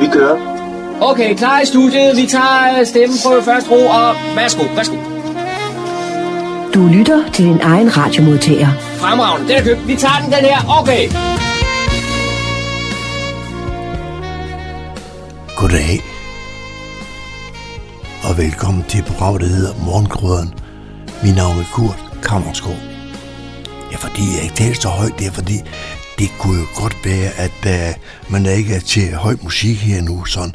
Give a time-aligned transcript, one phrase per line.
[0.00, 0.36] Vi kører.
[1.00, 2.16] Okay, klar i studiet.
[2.16, 4.96] Vi tager stemmeprøve først ro, og værsgo, værsgo.
[6.74, 8.68] Du lytter til din egen radiomodtager.
[8.96, 9.88] Fremragende, den er købt.
[9.88, 10.80] Vi tager den, den her.
[10.80, 11.08] Okay.
[15.56, 16.00] Goddag.
[18.28, 20.54] Og velkommen til programmet, der hedder Morgengrøden.
[21.22, 22.76] Mit navn er Kurt Kammerskov.
[23.92, 25.58] Ja, fordi jeg ikke taler så højt, det er fordi,
[26.20, 30.24] det kunne jo godt være, at uh, man ikke er til høj musik her nu,
[30.24, 30.54] sådan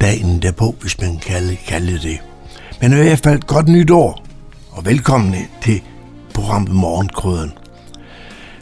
[0.00, 2.18] dagen derpå, hvis man kan kalde det.
[2.80, 4.24] Men i hvert fald godt nytår,
[4.70, 5.82] og velkommen til
[6.34, 7.52] programmet Morgenkrøden.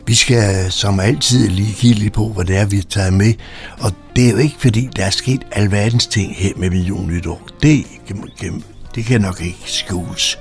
[0.07, 3.35] Vi skal som altid lige kigge lidt på, hvad det er, vi tager med.
[3.81, 7.49] Og det er jo ikke, fordi der er sket alverdens ting her med Million Nytår.
[7.63, 7.85] Det,
[8.95, 10.39] det kan nok ikke skjules.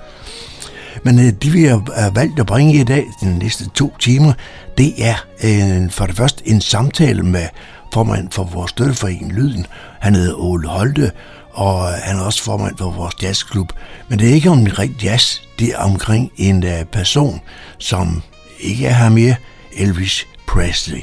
[1.03, 4.33] Men øh, det vi har valgt at bringe i dag, de næste to timer,
[4.77, 7.47] det er øh, for det første en samtale med
[7.93, 9.65] formand for vores støtteforening Lyden.
[9.99, 11.11] Han hedder Ole Holte,
[11.51, 13.73] og han er også formand for vores jazzklub.
[14.09, 17.41] Men det er ikke om en rigtig jazz, det er omkring en uh, person,
[17.77, 18.21] som
[18.59, 19.35] ikke er her mere,
[19.73, 21.01] Elvis Presley.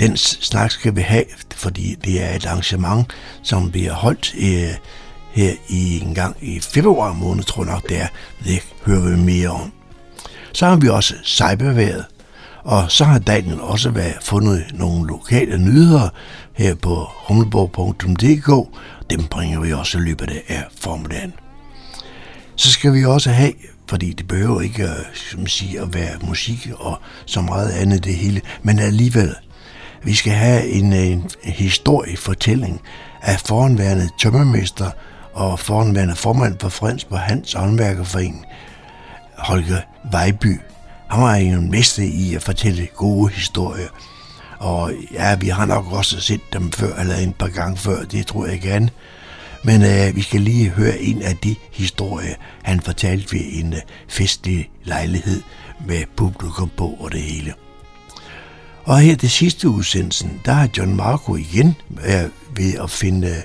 [0.00, 3.06] Den snak skal vi have, fordi det er et arrangement,
[3.42, 4.74] som vi har holdt uh,
[5.36, 8.06] her i en gang i februar måned, tror jeg nok det er.
[8.44, 9.72] Det hører vi mere om.
[10.52, 12.04] Så har vi også cyberværet,
[12.64, 16.08] og så har Daniel også været fundet nogle lokale nyheder
[16.52, 18.78] her på humleborg.dk.
[19.10, 21.32] Dem bringer vi også i løbet af formiddagen.
[22.56, 23.52] Så skal vi også have,
[23.88, 28.40] fordi det behøver ikke som siger, at være musik og så meget andet det hele,
[28.62, 29.34] men alligevel,
[30.02, 32.80] vi skal have en, en historiefortælling
[33.22, 34.90] af foranværende tømmermester
[35.36, 38.44] og foranværende formand for Fredensborg Hans Håndværkerforening,
[39.38, 40.60] Holger Vejby.
[41.08, 43.88] Han var jo en mester i at fortælle gode historier.
[44.58, 48.26] Og ja, vi har nok også set dem før, eller en par gange før, det
[48.26, 48.90] tror jeg gerne.
[49.64, 53.80] Men øh, vi skal lige høre en af de historier, han fortalte ved en øh,
[54.08, 55.42] festlig lejlighed
[55.86, 57.54] med publikum på og det hele.
[58.84, 61.74] Og her det sidste udsendelsen, der har John Marco igen
[62.06, 63.42] øh, ved at finde øh,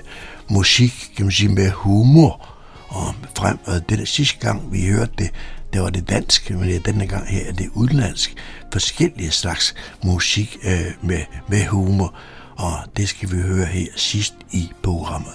[0.52, 2.48] musik, kan man sige, med humor.
[2.88, 5.30] Og frem, og det sidste gang, vi hørte det,
[5.72, 8.34] det var det dansk, men denne gang her er det udenlandsk.
[8.72, 9.74] Forskellige slags
[10.04, 12.14] musik øh, med, med humor,
[12.56, 15.32] og det skal vi høre her sidst i programmet.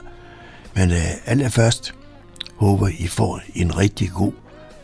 [0.76, 1.94] Men øh, allerførst
[2.56, 4.34] håber I får en rigtig god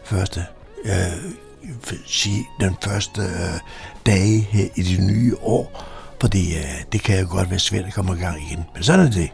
[0.06, 0.46] første,
[0.86, 3.60] øh, sige, den første øh,
[4.06, 5.90] dage her i det nye år,
[6.22, 8.64] fordi øh, det kan jo godt være svært at komme i gang igen.
[8.74, 9.30] Men sådan er det.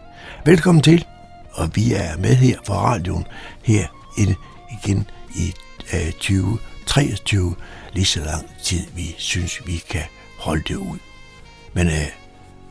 [0.45, 1.05] Velkommen til,
[1.51, 3.25] og vi er med her på radioen
[3.63, 3.87] her
[4.83, 5.53] igen i
[5.93, 7.55] øh, 2023,
[7.93, 10.03] lige så lang tid vi synes, vi kan
[10.39, 10.97] holde det ud.
[11.73, 12.07] Men øh,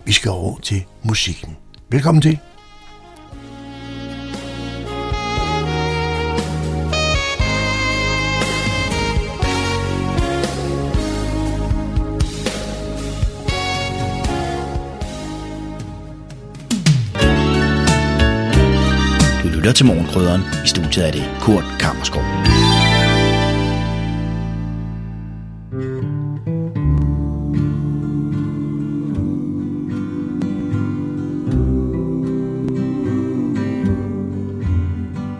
[0.04, 1.56] vi skal over til musikken.
[1.90, 2.38] Velkommen til.
[19.68, 20.40] Lytter til Morgenkrydderen.
[20.64, 22.22] I studiet er det Kurt Kammerskov.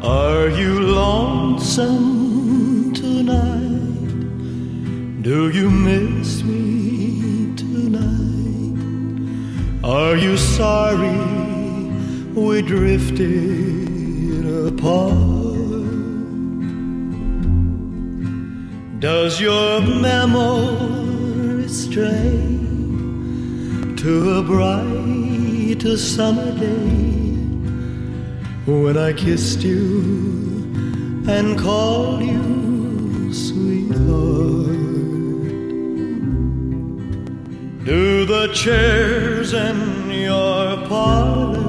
[0.02, 2.04] Are you lonesome
[2.94, 4.12] tonight?
[5.24, 8.76] Do you miss me tonight?
[9.84, 11.16] Are you sorry
[12.34, 13.77] we drifted
[14.78, 15.14] apart?
[19.00, 22.58] Does your memory stray
[23.96, 26.98] to a bright summer day?
[28.68, 30.02] when I kissed you
[31.26, 34.76] and called you sweetheart.
[37.84, 41.67] Do the chairs in your parlor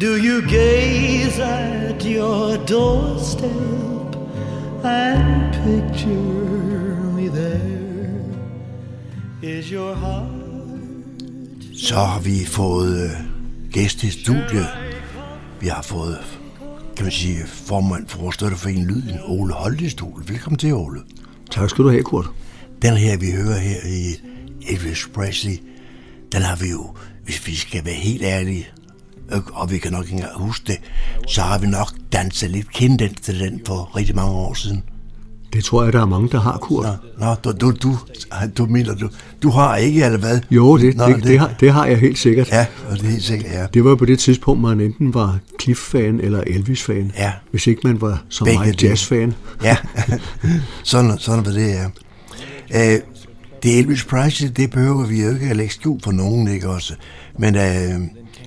[0.00, 4.16] Do you gaze at your doorstep
[4.82, 8.24] and picture me there?
[9.42, 10.30] Is your heart
[11.76, 13.10] Så har vi fået øh,
[13.72, 14.68] gæst i studiet.
[15.60, 16.18] Vi har fået,
[16.96, 20.28] kan man sige, formand for vores støtteforening Lyden, Ole studiet.
[20.28, 21.00] Velkommen til, Ole.
[21.50, 22.30] Tak skal du have, Kurt.
[22.82, 24.14] Den her, vi hører her i
[24.72, 25.56] Elvis Presley,
[26.32, 28.68] den har vi jo, hvis vi skal være helt ærlige,
[29.52, 30.78] og vi kan nok ikke engang huske det,
[31.28, 34.82] så har vi nok danset lidt kendt til den for rigtig mange år siden.
[35.52, 36.86] Det tror jeg, der er mange, der har, Kurt.
[37.18, 37.98] Nå, nå du, du, du,
[38.58, 39.08] du mener, du,
[39.42, 40.40] du har ikke, eller hvad?
[40.50, 42.48] Jo, det, Nå, det, det, det, har, det har jeg helt sikkert.
[42.52, 43.66] Ja, og det er helt sikkert, ja.
[43.74, 47.12] Det var på det tidspunkt, man enten var Cliff-fan eller Elvis-fan.
[47.18, 47.32] Ja.
[47.50, 48.88] Hvis ikke man var som Begge dele.
[48.88, 49.34] jazz-fan.
[49.64, 49.76] Ja,
[50.84, 51.84] sådan, sådan var det, ja.
[52.94, 53.00] Øh,
[53.62, 56.94] det Elvis Presley, det behøver vi jo ikke at lægge skjul for nogen, ikke også?
[57.38, 58.00] Men øh,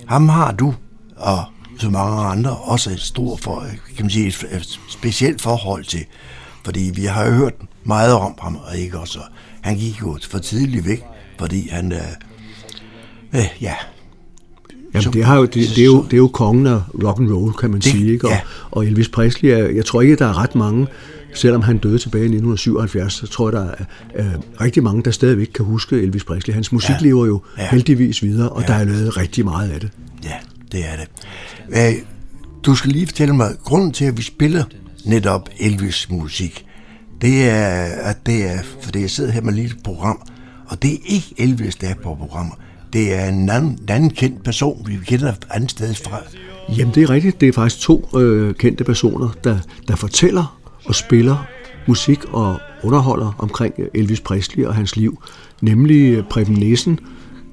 [0.08, 0.74] ham har du,
[1.16, 1.44] og
[1.78, 3.64] så mange andre, også et stort, for,
[3.96, 6.04] kan man sige, et, et specielt forhold til.
[6.64, 7.52] Fordi vi har jo hørt
[7.84, 9.18] meget om ham, og ikke også?
[9.60, 11.02] Han gik jo for tidligt væk,
[11.38, 11.98] fordi han, øh,
[13.34, 13.74] øh, ja,
[14.94, 17.32] Jamen, det, har jo, det, det, er jo, det er jo kongen af rock and
[17.32, 18.12] roll, kan man Det- sige.
[18.12, 18.26] Ikke?
[18.26, 18.40] Og, ja.
[18.70, 20.86] og Elvis Presley, er, jeg tror ikke, der er ret mange,
[21.34, 23.84] selvom han døde tilbage i 1977, så tror jeg, der er,
[24.14, 26.54] er rigtig mange, der stadigvæk kan huske Elvis Presley.
[26.54, 26.96] Hans musik Ja.
[27.00, 27.68] lever jo Ja.
[27.70, 28.72] heldigvis videre, og Ja.
[28.72, 28.78] ja.
[28.78, 29.90] der er lavet rigtig meget af det.
[30.24, 30.34] Ja,
[30.72, 31.08] det er det.
[31.96, 32.02] Øh,
[32.66, 34.64] Du skal lige fortælle mig, grunden til, at vi spiller
[35.04, 36.66] netop Elvis musik,
[37.20, 40.20] det er, at det er, fordi jeg sidder her med et lille program,
[40.66, 42.54] og det er ikke Elvis, der er på programmet.
[42.92, 46.20] Det er en anden, en anden kendt person, vi kender andet sted fra.
[46.78, 47.40] Jamen, det er rigtigt.
[47.40, 49.58] Det er faktisk to øh, kendte personer, der,
[49.88, 51.46] der fortæller og spiller
[51.86, 55.22] musik og underholder omkring Elvis Presley og hans liv.
[55.60, 57.00] Nemlig øh, Preben Nissen,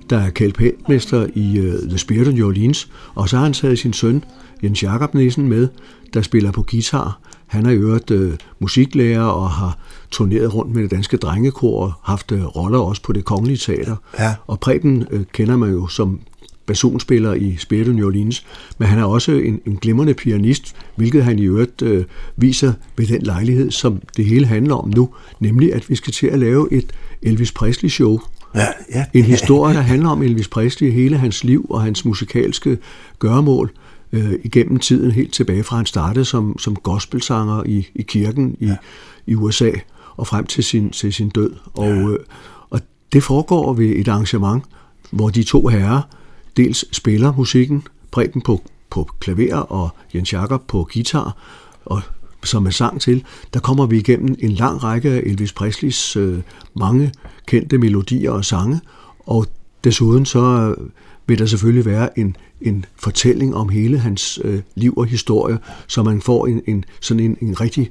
[0.09, 3.79] der er kapelmester i uh, The Spirit of New Orleans, og så har han taget
[3.79, 4.23] sin søn,
[4.63, 5.67] Jens Jakob Nissen, med,
[6.13, 7.19] der spiller på guitar.
[7.47, 9.77] Han er i øvrigt øh, musiklærer og har
[10.11, 13.95] turneret rundt med det danske drengekor og haft øh, roller også på det kongelige teater.
[14.19, 14.35] Ja.
[14.47, 16.19] Og Preben øh, kender man jo som
[16.71, 18.45] basunspiller i Spirit of New Orleans,
[18.77, 22.05] men han er også en, en glimrende pianist, hvilket han i øvrigt øh,
[22.37, 25.09] viser ved den lejlighed, som det hele handler om nu,
[25.39, 26.91] nemlig at vi skal til at lave et
[27.21, 28.19] Elvis Presley show.
[28.55, 29.05] Ja, ja.
[29.13, 32.77] En historie, der handler om Elvis Presley, hele hans liv og hans musikalske
[33.19, 33.71] gøremål
[34.11, 38.65] øh, igennem tiden, helt tilbage fra han startede som, som gospelsanger i, i kirken i,
[38.65, 38.75] ja.
[39.27, 39.71] i USA
[40.17, 41.53] og frem til sin, til sin død.
[41.73, 42.09] Og, ja.
[42.09, 42.19] øh,
[42.69, 42.81] og
[43.13, 44.63] det foregår ved et arrangement,
[45.11, 46.01] hvor de to herrer
[46.57, 51.37] dels spiller musikken, Preben på, på klaver og Jens Jakob på guitar,
[51.85, 52.01] og
[52.43, 56.39] som er sang til, der kommer vi igennem en lang række af Elvis Presleys øh,
[56.75, 57.11] mange
[57.47, 58.79] kendte melodier og sange,
[59.19, 59.45] og
[59.83, 60.89] desuden så øh,
[61.27, 66.03] vil der selvfølgelig være en, en fortælling om hele hans øh, liv og historie, så
[66.03, 67.89] man får en, en sådan en, en rigtig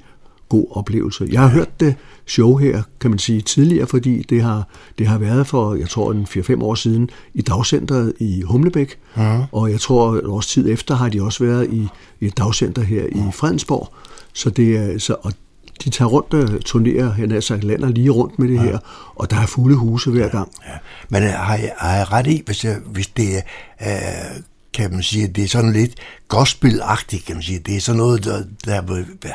[0.50, 1.28] god oplevelse.
[1.32, 1.94] Jeg har hørt det
[2.26, 4.68] show her, kan man sige, tidligere, fordi det har,
[4.98, 9.40] det har været for, jeg tror, en 4-5 år siden i dagcenteret i Humlebæk, ja.
[9.52, 11.88] og jeg tror, et års tid efter har de også været i,
[12.20, 13.88] i et dagcenter her i Fredensborg,
[14.32, 15.32] så det er, så, og
[15.84, 18.62] de tager rundt og turnerer, han sagt, lander lige rundt med det ja.
[18.62, 18.78] her,
[19.14, 20.52] og der er fulde huse hver gang.
[20.66, 20.76] Ja.
[21.08, 23.40] Men øh, har jeg, har jeg ret i, hvis, jeg, hvis det er,
[23.80, 24.42] øh,
[24.74, 25.94] kan man sige, det er sådan lidt
[26.30, 27.58] gospelagtigt, kan man sige.
[27.58, 28.80] Det er sådan noget, der, der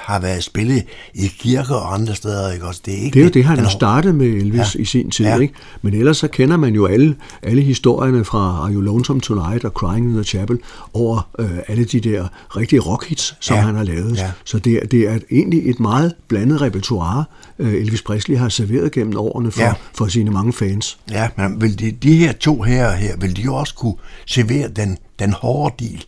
[0.02, 0.84] har været spillet
[1.14, 2.82] i kirker og andre steder, ikke også?
[2.86, 4.82] Det er, ikke Det er jo det, han har startet med Elvis ja.
[4.82, 5.38] i sin tid, Ja.
[5.38, 5.54] ikke?
[5.82, 9.72] Men ellers så kender man jo alle, alle historierne fra Are You Lonesome Tonight og
[9.72, 10.60] Crying in the Chapel
[10.94, 12.28] over øh, alle de der
[12.58, 13.62] rigtige rockhits, som Ja.
[13.62, 14.18] han har lavet.
[14.18, 14.32] Ja.
[14.46, 17.24] Så det er, det er egentlig et meget blandet repertoire,
[17.60, 19.74] øh, Elvis Presley har serveret gennem årene for, ja.
[19.94, 20.98] for sine mange fans.
[21.12, 23.96] Ja, men vil de, de her to her, her, vil de jo også kunne
[24.26, 26.06] servere den, den hårde del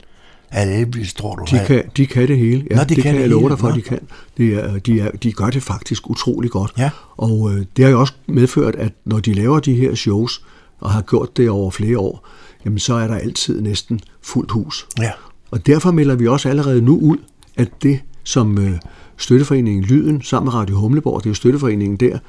[0.52, 1.46] af Elvis, tror du?
[1.52, 2.68] De kan, de kan det hele.
[2.70, 3.76] Ja, Nå, de det kan kan jeg love dig for, Nå.
[3.76, 4.00] de kan.
[4.38, 6.74] Det er, de, er, de gør det faktisk utrolig godt.
[6.78, 6.90] Ja.
[7.18, 10.46] Og øh, det har jo også medført, at når de laver de her shows,
[10.80, 12.28] og har gjort det over flere år,
[12.66, 14.88] jamen så er der altid næsten fuldt hus.
[15.00, 15.12] Ja.
[15.52, 17.18] Og derfor melder vi også allerede nu ud,
[17.56, 18.72] at det, som øh,
[19.18, 22.20] støtteforeningen Lyden sammen med Radio Humleborg, det er jo støtteforeningen der,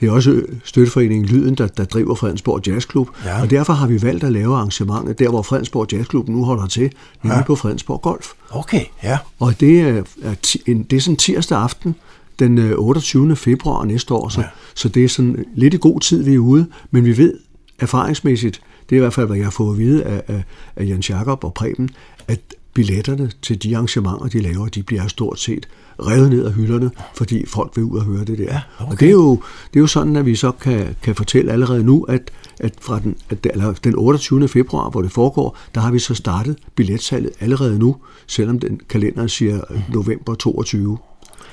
[0.00, 3.08] det er også øh, støtteforeningen Lyden, der, der driver Fredensborg Jazzklub.
[3.24, 3.42] Ja.
[3.42, 6.92] Og derfor har vi valgt at lave arrangementet der, hvor Fredensborg Jazzklub nu holder til,
[7.22, 7.42] nemlig ja.
[7.42, 8.32] på Fredensborg Golf.
[8.50, 9.18] Okay, ja.
[9.38, 11.94] Og det er, er, en, det er sådan tirsdag aften,
[12.38, 13.36] den øh, 28.
[13.36, 14.46] februar næste år, så, ja.
[14.74, 17.38] så det er sådan lidt i god tid, vi er ude, men vi ved
[17.78, 20.42] erfaringsmæssigt, det er i hvert fald, hvad jeg har fået at vide af, af,
[20.76, 21.90] af Jens Jakob og Preben,
[22.28, 22.40] at
[22.74, 25.68] billetterne til de arrangementer, de laver, de bliver stort set
[26.06, 28.44] revet ned af hylderne, fordi folk vil ud og høre det der.
[28.44, 28.92] Ja, okay.
[28.92, 29.30] Og det er, jo,
[29.74, 32.30] det er jo sådan, at vi så kan, kan fortælle allerede nu, at,
[32.60, 34.48] at fra den, at, eller den 28.
[34.48, 39.26] februar, hvor det foregår, der har vi så startet billetsalget allerede nu, selvom den kalender
[39.26, 40.98] siger øh, november 22.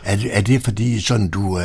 [0.03, 1.63] Er det, er det fordi sådan du, øh,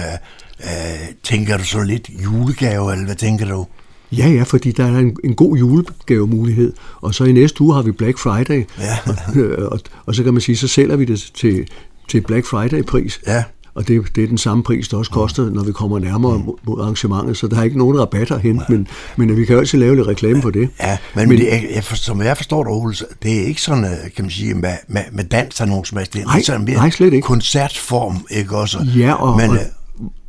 [0.65, 3.67] øh, tænker du så lidt julegave, eller hvad tænker du?
[4.13, 7.83] Ja, ja, fordi der er en, en god julegavemulighed, og så i næste uge har
[7.83, 8.99] vi Black Friday, Ja.
[9.73, 11.69] og, og så kan man sige, så sælger vi det til,
[12.13, 13.21] til Black Friday-pris.
[13.27, 13.45] Ja.
[13.75, 16.55] Og det, det er den samme pris, der også koster, når vi kommer nærmere mod,
[16.63, 19.79] mod arrangementet, så der er ikke nogen rabatter hen, men, men vi kan jo altid
[19.79, 20.69] lave lidt reklame på det.
[20.81, 23.63] Ja, men, men det, jeg, jeg for, som jeg forstår det, Ole, det er ikke
[23.63, 26.13] sådan, øh, kan man sige, med, med, med dans og nogen som helst.
[26.13, 27.27] Det er Nej, sådan mere nej, slet ikke.
[27.27, 28.87] koncertform, ikke også?
[28.97, 29.61] Ja, og, men, og, øh,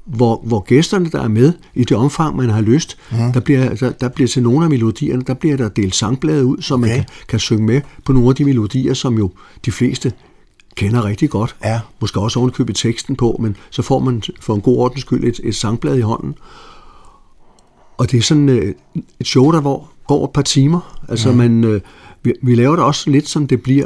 [0.06, 3.34] hvor, hvor gæsterne, der er med, i det omfang, man har lyst, mm.
[3.34, 6.62] der, bliver, der, der bliver til nogle af melodierne, der bliver der delt sangblade ud,
[6.62, 6.98] så man Okay.
[6.98, 9.32] kan, kan synge med på nogle af de melodier, som jo
[9.66, 10.12] de fleste
[10.76, 11.56] kender rigtig godt.
[11.64, 11.80] Ja.
[12.00, 15.40] Måske også ovenkøbet teksten på, men så får man for en god ordens skyld et,
[15.44, 16.36] et sangblad i hånden.
[17.98, 18.76] Og det er sådan øh,
[19.20, 21.00] et show, der hvor, går et par timer.
[21.10, 21.38] Altså mm.
[21.38, 21.82] man, øh,
[22.24, 23.86] vi, vi laver det også lidt, som det bliver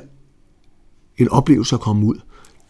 [1.17, 2.15] en oplevelse at komme ud.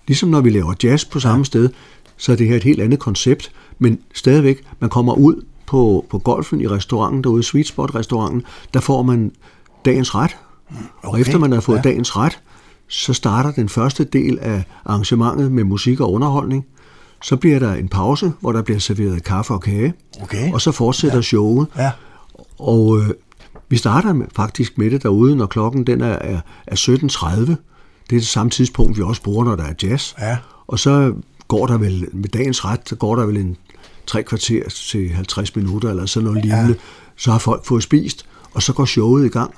[0.07, 1.43] Ligesom når vi laver jazz på samme ja.
[1.43, 1.69] sted,
[2.17, 6.19] så er det her et helt andet koncept, men stadigvæk, man kommer ud på, på
[6.19, 8.43] golfen i restauranten derude, Sweet Spot restauranten,
[8.73, 9.31] der får man
[9.85, 10.37] dagens ret,
[10.69, 11.09] okay.
[11.09, 11.81] og efter man har fået ja.
[11.81, 12.39] dagens ret,
[12.87, 16.65] så starter den første del af arrangementet med musik og underholdning.
[17.21, 20.53] Så bliver der en pause, hvor der bliver serveret kaffe og kage, Okay.
[20.53, 21.21] og så fortsætter ja.
[21.21, 21.67] showet.
[21.77, 21.91] Ja.
[22.59, 23.09] Og øh,
[23.69, 27.39] vi starter med, faktisk med det derude, når klokken den er, er, er 17.30.
[27.39, 27.55] Det
[28.15, 30.13] er det samme tidspunkt, vi også bruger, når der er jazz.
[30.19, 30.37] Ja.
[30.67, 31.13] Og så
[31.47, 33.57] går der vel, med dagens ret, så går der vel en
[34.07, 36.75] tre kvarter til 50 minutter, eller sådan noget lignende.
[37.15, 39.53] Så har folk fået spist, og så går showet i gang.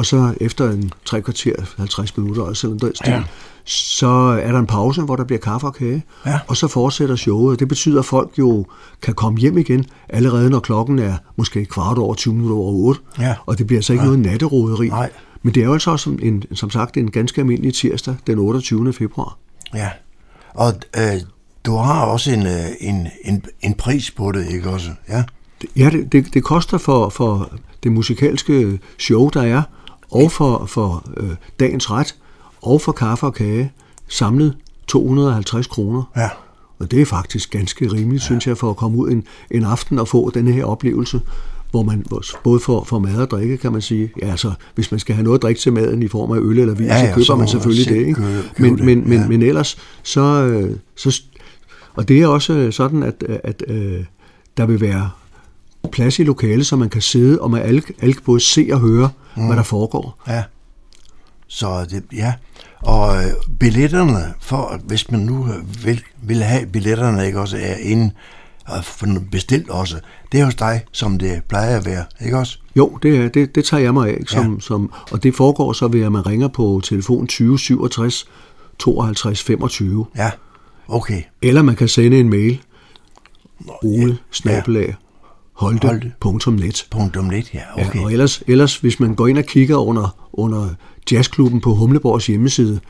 [0.00, 3.22] Og så efter en tre kvarter, 50 minutter, eller sådan noget stil, Ja.
[3.64, 4.06] så
[4.42, 6.04] er der en pause, hvor der bliver kaffe og kage.
[6.26, 6.38] Ja.
[6.48, 7.60] Og så fortsætter showet.
[7.60, 8.66] Det betyder, at folk jo
[9.02, 13.00] kan komme hjem igen, allerede når klokken er måske kvart over 20 minutter over 8.
[13.18, 13.34] Ja.
[13.46, 14.10] Og det bliver altså ikke ja.
[14.10, 14.88] noget natteroderi.
[14.88, 15.10] Nej.
[15.42, 18.92] Men det er jo altså også en, som sagt en ganske almindelig tirsdag, den 28.
[18.92, 19.38] februar.
[19.74, 19.88] Ja.
[20.54, 21.20] Og øh,
[21.64, 24.90] du har også en, øh, en, en, en pris på det, ikke også?
[25.08, 25.22] Ja.
[25.76, 27.50] Ja, det, det, det koster for, for
[27.82, 29.62] det musikalske show, der er,
[30.10, 32.14] og for, for øh, dagens ret,
[32.62, 33.72] og for kaffe og kage,
[34.08, 36.02] samlet 250 kroner.
[36.16, 36.28] Ja.
[36.78, 38.24] Og det er faktisk ganske rimeligt, ja.
[38.24, 41.20] synes jeg, for at komme ud en, en aften og få denne her oplevelse,
[41.70, 42.06] hvor man
[42.44, 44.12] både får, får mad og drikke, kan man sige.
[44.22, 46.58] Ja, altså, hvis man skal have noget at drikke til maden i form af øl
[46.58, 48.06] eller vin, Ja, ja, så køber så man man selvfølgelig selv det.
[48.06, 48.14] Ikke?
[48.14, 49.28] købe- købe men, det, men, men, ja.
[49.28, 51.22] men ellers, så, øh, så...
[51.94, 54.04] Og det er også sådan, at, at øh,
[54.56, 55.10] der vil være
[55.92, 59.10] plads i lokalet, så man kan sidde og med alle, alle både se og høre,
[59.36, 59.46] mm.
[59.46, 60.22] hvad der foregår.
[60.28, 60.42] Ja.
[61.46, 62.32] Så det, ja.
[62.78, 67.76] Og øh, billetterne, for, hvis man nu øh, vil, vil have billetterne, ikke også, er
[67.76, 68.10] inde
[68.66, 68.84] og
[69.30, 70.00] bestilt også,
[70.32, 72.58] det er hos dig, som det plejer at være, ikke også?
[72.76, 74.16] Jo, det, er, det, det tager jeg mig af.
[74.20, 74.32] Ikke?
[74.32, 74.52] Som, Ja.
[74.52, 74.60] ja.
[74.60, 78.28] som, og det foregår så ved, at man ringer på telefon 20 67
[78.78, 80.06] 52 25.
[80.16, 80.30] Ja,
[80.88, 81.22] okay.
[81.42, 82.60] Eller man kan sende en mail.
[83.82, 84.96] Ole, snabelag, Holte.
[85.60, 86.60] holte.net.
[87.30, 87.98] Lidt, ja, okay.
[87.98, 90.68] Ja, og ellers, ellers, hvis man går ind og kigger under, under
[91.12, 92.80] jazzklubben på Humleborgs hjemmeside,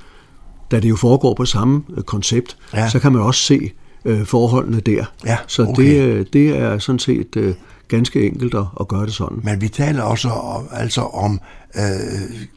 [0.71, 2.89] da det jo foregår på samme øh, koncept, Ja.
[2.89, 3.71] så kan man også se
[4.05, 5.05] øh, forholdene der.
[5.27, 5.83] Ja, så okay.
[5.83, 7.55] det, øh, det er sådan set øh,
[7.89, 9.39] ganske enkelt at, at gøre det sådan.
[9.43, 11.41] Men vi taler også om, altså om
[11.77, 11.83] øh,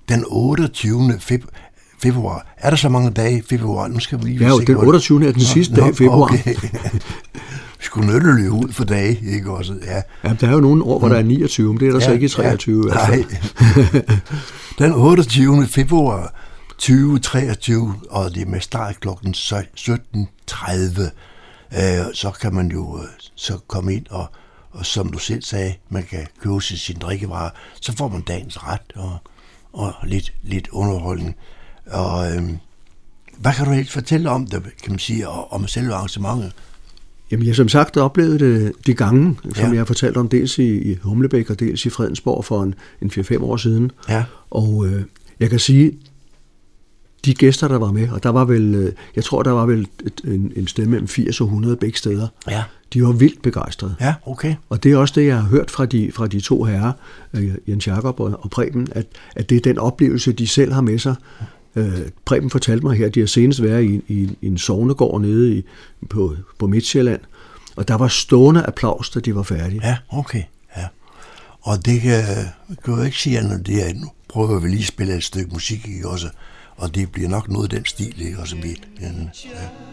[0.09, 1.13] den 28.
[1.13, 1.47] Feb-
[2.03, 2.53] februar.
[2.57, 3.87] Er der så mange dage i februar?
[3.87, 4.87] Nu skal vi lige Ja, jo, den på det.
[4.87, 5.27] 28.
[5.27, 6.21] er den sidste dag i februar.
[6.33, 6.55] Okay.
[7.95, 9.75] løbe ud for dage, ikke også?
[9.85, 10.01] Ja.
[10.23, 12.05] Ja, der er jo nogle år, hvor der er 29, men det er der ja,
[12.05, 12.85] så ikke i 23.
[12.89, 13.23] Ja, nej.
[14.79, 15.67] den 28.
[15.67, 16.33] februar
[16.69, 21.01] 2023, og det er med start klokken 17.30,
[21.77, 24.25] øh, så kan man jo øh, så komme ind og,
[24.71, 27.49] og som du selv sagde, man kan købe sin, sin drikkevarer,
[27.81, 29.17] så får man dagens ret og,
[29.73, 31.35] og lidt, lidt underholdning.
[31.87, 32.43] Og øh,
[33.37, 36.53] hvad kan du helt fortælle om det, kan man sige, og, om selve arrangementet?
[37.33, 39.61] Jamen, jeg har som sagt oplevet det de gange, som Ja.
[39.65, 39.69] ja.
[39.69, 43.11] jeg har fortalt om, dels i, i Humlebæk og dels i Fredensborg for en, en
[43.11, 43.91] 4-5 år siden.
[44.09, 44.23] Ja.
[44.51, 45.01] Og øh,
[45.39, 45.91] jeg kan sige,
[47.25, 49.87] de gæster, der var med, og der var vel, øh, jeg tror, der var vel
[50.05, 52.63] et, en, en sted mellem 80 og 100 begge steder, Ja.
[52.93, 53.95] de var vildt begejstrede.
[54.01, 54.55] Ja, okay.
[54.69, 56.91] Og det er også det, jeg har hørt fra de, fra de to herrer,
[57.33, 60.81] øh, Jens Jakob og, og Preben, at, at det er den oplevelse, de selv har
[60.81, 61.15] med sig.
[61.75, 65.21] Øh, Preben fortalte mig her, at de har senest været i, i, i en sovnegård
[65.21, 65.65] nede i,
[66.09, 67.21] på, på Midtjylland,
[67.75, 69.87] og der var stående applaus, da de var færdige.
[69.87, 70.43] Ja, okay.
[70.77, 70.87] Ja.
[71.61, 72.23] Og det kan,
[72.85, 75.53] kan jeg ikke sige andet, det er, nu prøver vi lige at spille et stykke
[75.53, 76.29] musik, ikke også?
[76.75, 78.55] Og det bliver nok noget af den stil, ikke også?
[79.01, 79.92] Ja.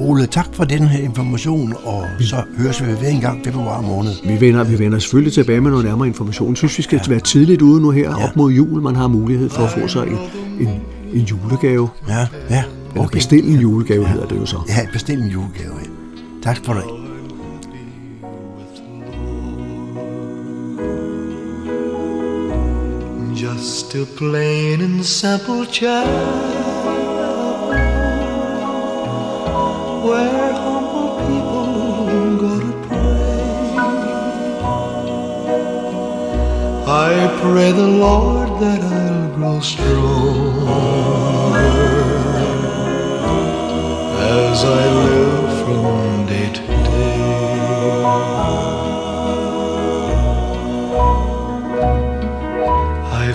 [0.00, 4.12] Ole, tak for den her information, og så høres vi ved en gang februar måned.
[4.24, 6.50] Vi vender, vi vender selvfølgelig tilbage med noget nærmere information.
[6.50, 7.10] Jeg synes, vi skal ja.
[7.10, 8.18] være tidligt ude nu her, Ja.
[8.18, 8.24] ja.
[8.28, 8.82] op mod jul.
[8.82, 10.18] Man har mulighed for at få sig en,
[10.60, 10.68] en,
[11.12, 11.88] en julegave.
[12.08, 12.62] Ja, ja,
[12.94, 13.12] Eller okay.
[13.16, 14.56] bestille en julegave, hedder det jo så.
[14.68, 15.74] Ja, bestil en julegave.
[15.84, 15.86] Ja.
[16.42, 16.82] Tak for det.
[23.34, 26.59] Just a plain and simple child
[30.10, 31.66] where humble people
[32.42, 33.74] go to pray.
[37.08, 40.80] I pray the Lord that I'll grow stronger
[44.38, 45.39] as I live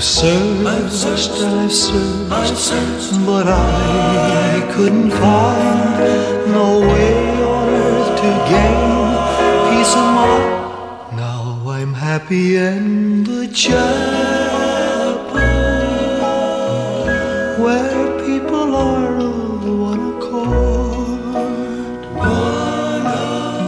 [0.04, 8.18] searched, I've searched, I've searched, I've searched, but I couldn't find no way on earth
[8.22, 9.16] to gain
[9.70, 10.46] peace of mind.
[11.16, 13.76] Now I'm happy in the chapel
[17.64, 21.22] where people are of one accord.
[22.16, 23.06] One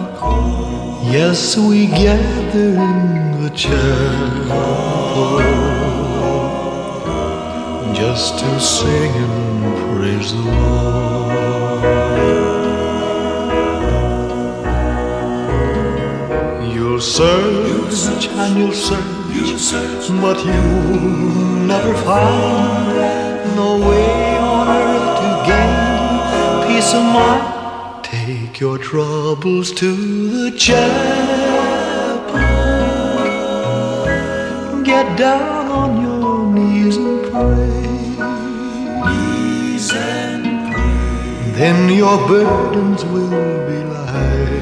[0.02, 1.14] accord.
[1.14, 4.98] Yes, we gather in the chapel
[8.18, 11.34] just to sing and praise the Lord.
[16.74, 25.76] You'll search and you'll search, but you'll never find no way on earth to gain
[26.66, 28.04] peace of mind.
[28.04, 29.90] Take your troubles to
[30.38, 32.40] the chapel.
[34.84, 37.87] Get down on your knees and pray.
[41.58, 43.30] Then your burdens will
[43.68, 44.62] be lighter.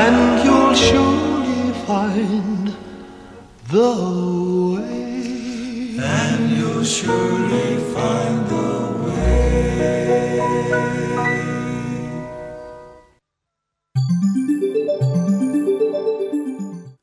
[0.00, 2.76] And you'll surely find
[3.74, 3.90] the
[4.74, 5.96] way.
[5.98, 8.70] And you'll surely find the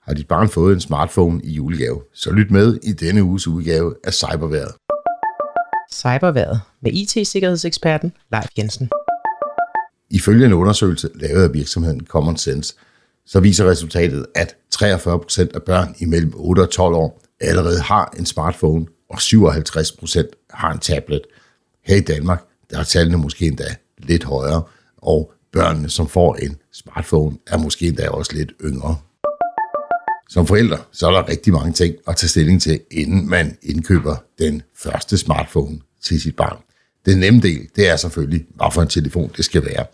[0.05, 3.95] Har dit barn fået en smartphone i julegave, så lyt med i denne uges udgave
[4.03, 4.86] af Cyberværet.
[5.97, 8.89] Cyberværet med IT-sikkerhedseksperten Leif Jensen.
[10.09, 12.73] Ifølge en undersøgelse lavet af virksomheden Common Sense,
[13.25, 18.25] så viser resultatet, at 43% af børn imellem 8 og 12 år allerede har en
[18.25, 21.21] smartphone, og 57% har en tablet.
[21.85, 24.63] Her i Danmark, der er tallene måske endda lidt højere,
[24.97, 28.95] og børnene, som får en smartphone, er måske endda også lidt yngre.
[30.29, 34.15] Som forældre, så er der rigtig mange ting at tage stilling til, inden man indkøber
[34.39, 36.57] den første smartphone til sit barn.
[37.05, 39.85] Den nemme del, det er selvfølgelig, hvad for en telefon det skal være.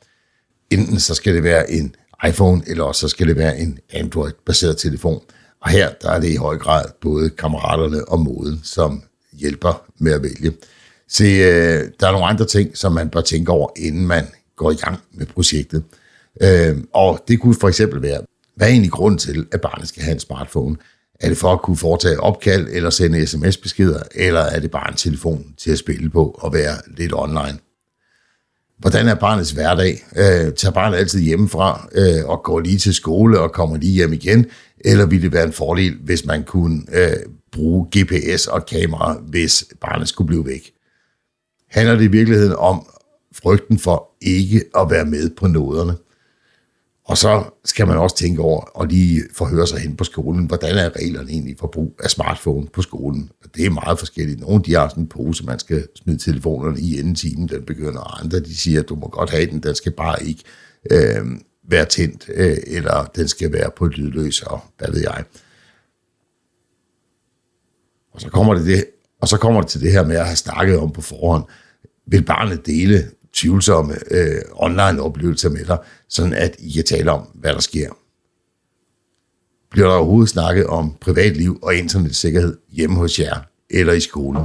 [0.70, 1.96] Enten så skal det være en
[2.28, 5.22] iPhone, eller også så skal det være en Android-baseret telefon.
[5.62, 10.12] Og her der er det i høj grad både kammeraterne og moden, som hjælper med
[10.12, 10.54] at vælge.
[11.08, 14.72] Se, øh, der er nogle andre ting, som man bør tænke over, inden man går
[14.72, 15.84] i gang med projektet.
[16.42, 18.22] Øh, og det kunne for eksempel være,
[18.56, 20.76] hvad er egentlig grunden til, at barnet skal have en smartphone?
[21.24, 24.98] Er det for at kunne foretage opkald eller sende sms-beskeder, eller er det bare en
[24.98, 27.60] telefon til at spille på og være lidt online?
[28.78, 30.06] Hvordan er barnets hverdag?
[30.16, 34.14] Øh, tager barnet altid hjemmefra øh, og går lige til skole og kommer lige hjem
[34.14, 34.46] igen?
[34.80, 37.16] Eller ville det være en fordel, hvis man kunne øh,
[37.52, 40.72] bruge GPS og kamera, hvis barnet skulle blive væk?
[41.70, 42.88] Handler det i virkeligheden om
[43.36, 45.94] frygten for ikke at være med på noderne?
[47.14, 50.78] Og så skal man også tænke over og lige forhøre sig hen på skolen, hvordan
[50.78, 53.32] er reglerne egentlig for brug af smartphone på skolen.
[53.56, 54.40] Det er meget forskelligt.
[54.40, 58.00] Nogle de har sådan en pose, man skal smide telefonerne i inden timen, den begynder,
[58.00, 60.44] og andre de siger, at du må godt have den, den skal bare ikke
[60.92, 61.26] øh,
[61.70, 65.24] være tændt, øh, eller den skal være på lydløs, og hvad ved jeg.
[68.14, 68.86] Og så kommer det, det,
[69.22, 71.44] og så kommer det til det her med at have snakket om på forhånd,
[72.08, 75.78] vil barnet dele tvivlsomme øh, online-oplevelser med dig,
[76.10, 77.90] sådan at I kan tale om, hvad der sker.
[79.72, 84.44] Bliver der overhovedet snakket om privatliv og internetsikkerhed hjemme hos jer eller i skolen?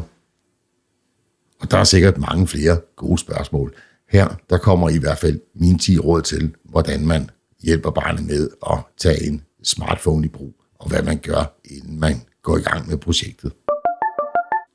[1.61, 3.75] Og der er sikkert mange flere gode spørgsmål.
[4.09, 7.31] Her der kommer i hvert fald mine 10 råd til, hvordan man
[7.63, 12.15] hjælper barnet med at tage en smartphone i brug, og hvad man gør, inden man
[12.43, 13.53] går i gang med projektet.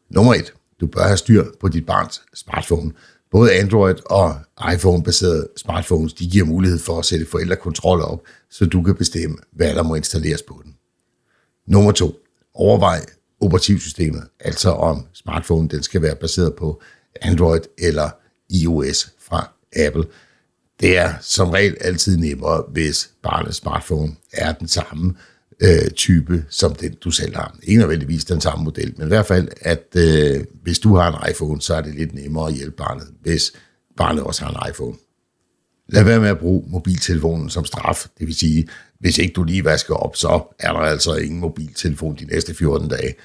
[0.09, 0.53] Nummer 1.
[0.81, 2.91] Du bør have styr på dit barns smartphone,
[3.33, 4.35] Både Android og
[4.73, 9.75] iPhone-baserede smartphones, de giver mulighed for at sætte forældrekontroller op, så du kan bestemme, hvad
[9.75, 10.75] der må installeres på den.
[11.67, 12.19] Nummer to.
[12.53, 13.05] Overvej
[13.41, 16.81] operativsystemet, altså om smartphone den skal være baseret på
[17.21, 18.09] Android eller
[18.49, 20.05] iOS fra Apple.
[20.79, 25.15] Det er som regel altid nemmere, hvis barnets smartphone er den samme
[25.59, 27.57] øh, type som den, du selv har.
[27.63, 31.31] Ikke nødvendigvis den samme model, men i hvert fald, at øh, hvis du har en
[31.31, 33.53] iPhone, så er det lidt nemmere at hjælpe barnet, hvis
[33.97, 34.95] barnet også har en iPhone.
[35.89, 38.07] Lad være med at bruge mobiltelefonen som straf.
[38.19, 38.67] Det vil sige,
[38.99, 42.89] hvis ikke du lige vasker op, så er der altså ingen mobiltelefon de næste 14
[42.89, 43.15] dage.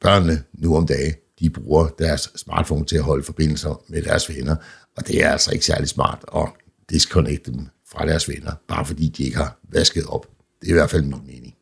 [0.00, 4.56] Børnene nu om dagen, de bruger deres smartphone til at holde forbindelser med deres venner,
[4.96, 6.48] og det er altså ikke særlig smart at
[6.90, 10.26] disconnecte dem fra deres venner, bare fordi de ikke har vasket op.
[10.64, 11.54] Det er i hvert fald min mening.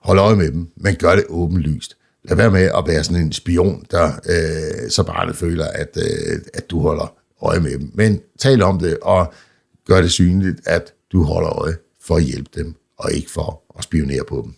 [0.00, 1.96] Hold øje med dem, men gør det åbenlyst.
[2.24, 6.40] Lad være med at være sådan en spion, der øh, så barnet føler, at, øh,
[6.54, 7.90] at du holder øje med dem.
[7.94, 9.32] Men tal om det, og
[9.86, 13.84] gør det synligt, at du holder øje for at hjælpe dem, og ikke for at
[13.84, 14.54] spionere på dem.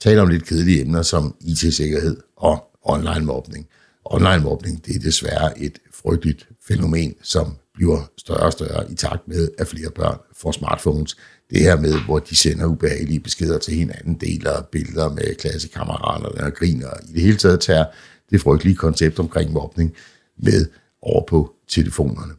[0.00, 3.68] Tal om lidt kedelige emner som IT-sikkerhed og online mobning.
[4.04, 9.28] Online mobning, det er desværre et frygteligt fænomen, som bliver større og større i takt
[9.28, 11.16] med, at flere børn får smartphones.
[11.50, 16.54] Det her med, hvor de sender ubehagelige beskeder til hinanden, deler billeder med klassekammeraterne og
[16.54, 16.90] griner.
[17.08, 17.84] I det hele taget tager
[18.30, 19.94] det frygtelige koncept omkring mobning
[20.36, 20.66] med
[21.02, 22.32] over på telefonerne.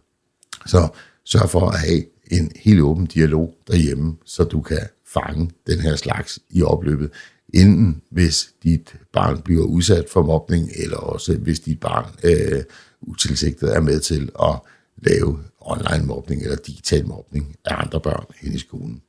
[0.65, 0.87] Så
[1.25, 4.81] sørg for at have en helt åben dialog derhjemme, så du kan
[5.13, 7.11] fange den her slags i opløbet,
[7.53, 12.63] enten hvis dit barn bliver udsat for mobning, eller også hvis dit barn øh,
[13.01, 14.59] utilsigtet er med til at
[15.01, 19.01] lave online mobning eller digital mobning af andre børn hen i skolen.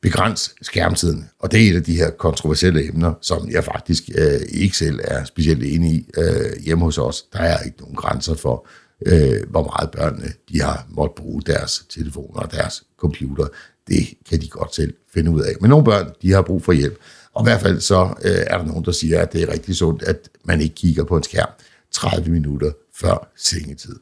[0.00, 4.40] Begræns skærmtiden, og det er et af de her kontroversielle emner, som jeg faktisk øh,
[4.48, 7.22] ikke selv er specielt enig i øh, hjemme hos os.
[7.32, 8.66] Der er ikke nogen grænser for,
[9.06, 13.46] øh, hvor meget børnene de har måttet bruge deres telefoner og deres computer.
[13.88, 15.52] Det kan de godt selv finde ud af.
[15.60, 16.98] Men nogle børn, de har brug for hjælp.
[17.34, 19.76] Og i hvert fald så øh, er der nogen, der siger, at det er rigtig
[19.76, 21.50] sundt, at man ikke kigger på en skærm
[21.92, 23.96] 30 minutter før sengetid.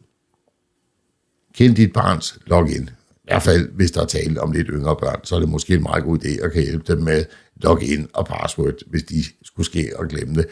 [1.56, 2.90] Kend dit barns login.
[3.14, 5.74] I hvert fald, hvis der er tale om lidt yngre børn, så er det måske
[5.74, 7.24] en meget god idé at kan hjælpe dem med
[7.56, 10.46] login og password, hvis de skulle ske og glemme det.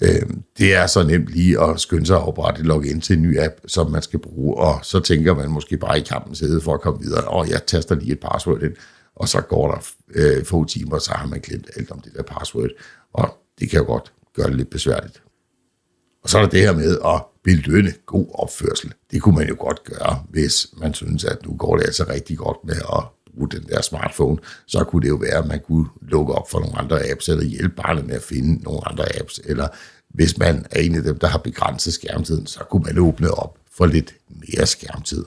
[0.00, 3.38] Øhm, det er så nemt lige at skynde sig at oprette login til en ny
[3.38, 6.74] app, som man skal bruge, og så tænker man måske bare i kampen sidde for
[6.74, 8.74] at komme videre, og jeg taster lige et password ind,
[9.16, 12.22] og så går der øh, få timer, så har man glemt alt om det der
[12.22, 12.70] password,
[13.12, 15.22] og det kan jo godt gøre det lidt besværligt.
[16.22, 18.92] Og så er der det her med at belønne god opførsel.
[19.10, 22.38] Det kunne man jo godt gøre, hvis man synes, at nu går det altså rigtig
[22.38, 24.38] godt med at bruge den der smartphone.
[24.66, 27.44] Så kunne det jo være, at man kunne lukke op for nogle andre apps, eller
[27.44, 29.68] hjælpe barnet med at finde nogle andre apps, eller
[30.08, 33.58] hvis man er en af dem, der har begrænset skærmtiden, så kunne man åbne op
[33.76, 35.24] for lidt mere skærmtid.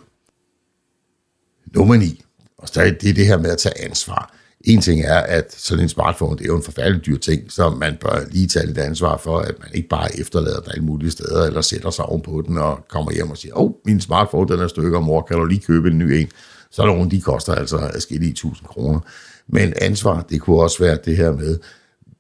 [1.66, 2.24] Nummer 9.
[2.58, 4.36] Og så er det det her med at tage ansvar.
[4.64, 7.70] En ting er, at sådan en smartphone, det er jo en forfærdelig dyr ting, så
[7.70, 11.12] man bør lige tage lidt ansvar for, at man ikke bare efterlader den alle mulige
[11.12, 14.54] steder, eller sætter sig ovenpå den og kommer hjem og siger, åh, oh, min smartphone
[14.54, 16.28] den er stykker, mor, kan du lige købe en ny en?
[16.72, 19.00] Så er der nogle, de koster altså adskillige tusind kroner.
[19.48, 21.60] Men ansvar, det kunne også være det her med,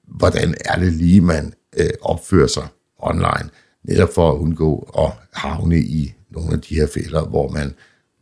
[0.07, 2.67] hvordan er det lige, man øh, opfører sig
[2.99, 3.49] online,
[3.83, 7.73] netop for at undgå at havne i nogle af de her fælder, hvor man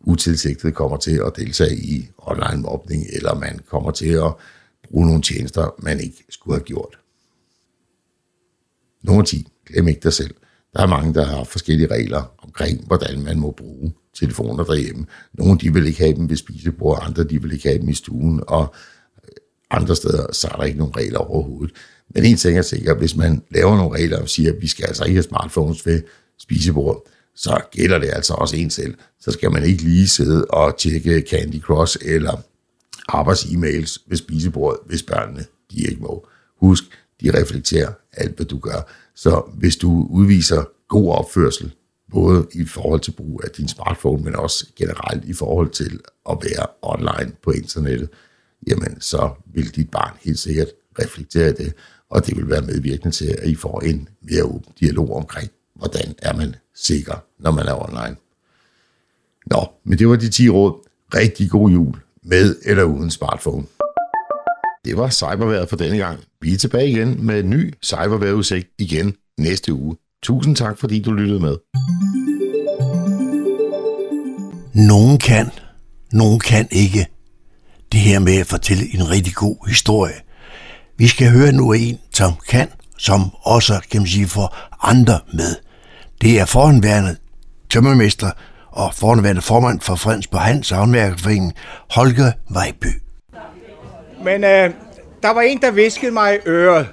[0.01, 4.33] utilsigtet kommer til at deltage i online mobning, eller man kommer til at
[4.91, 6.99] bruge nogle tjenester, man ikke skulle have gjort.
[9.03, 9.47] Nummer 10.
[9.65, 10.35] Glem ikke dig selv.
[10.73, 15.05] Der er mange, der har forskellige regler omkring, hvordan man må bruge telefoner derhjemme.
[15.33, 17.93] Nogle de vil ikke have dem ved spisebordet, andre de vil ikke have dem i
[17.93, 18.73] stuen, og
[19.23, 19.29] øh,
[19.71, 21.75] andre steder så er der ikke nogen regler overhovedet.
[22.09, 24.85] Men en ting er sikkert, hvis man laver nogle regler og siger, at vi skal
[24.85, 26.01] altså ikke have smartphones ved
[26.37, 27.01] spisebordet,
[27.41, 28.95] så gælder det altså også en selv.
[29.19, 32.41] Så skal man ikke lige sidde og tjekke Candy Cross eller
[33.07, 36.27] arbejds-e-mails ved spisebordet, hvis børnene de ikke må.
[36.57, 36.83] Husk,
[37.21, 38.91] de reflekterer alt, hvad du gør.
[39.15, 41.71] Så hvis du udviser god opførsel,
[42.11, 45.99] både i forhold til brug af din smartphone, men også generelt i forhold til
[46.29, 48.09] at være online på internettet,
[48.67, 50.67] jamen så vil dit barn helt sikkert
[50.99, 51.73] reflektere det,
[52.09, 56.15] og det vil være medvirkende til, at I får en mere åben dialog omkring, hvordan
[56.21, 58.15] er man sikker, når man er online.
[59.45, 60.73] Nå, men det var de 10 råd.
[61.13, 63.65] Rigtig god jul, med eller uden smartphone.
[64.85, 66.19] Det var cyberværet for denne gang.
[66.41, 69.97] Vi er tilbage igen med en ny cyberværetudsigt igen næste uge.
[70.23, 71.57] Tusind tak, fordi du lyttede med.
[74.87, 75.49] Nogen kan,
[76.11, 77.07] nogen kan ikke.
[77.91, 80.15] Det her med at fortælle en rigtig god historie.
[80.97, 85.68] Vi skal høre nu en, som kan, som også kan man sige, for andre med.
[86.21, 87.17] Det er foranværende
[87.69, 88.31] tømmermester
[88.67, 91.53] og foranværende formand for Fredensborg Hans Havnværkerforening,
[91.91, 93.01] Holger Vejby.
[94.23, 94.73] Men øh,
[95.23, 96.87] der var en, der viskede mig i øret,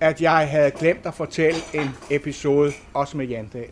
[0.00, 3.66] at jeg havde glemt at fortælle en episode, også med Jandal.